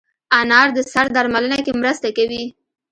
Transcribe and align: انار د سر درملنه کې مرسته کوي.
انار 0.39 0.67
د 0.77 0.79
سر 0.91 1.05
درملنه 1.15 1.57
کې 1.65 1.73
مرسته 1.81 2.07
کوي. 2.17 2.43